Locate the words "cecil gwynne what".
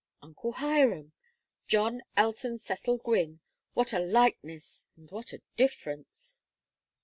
2.57-3.93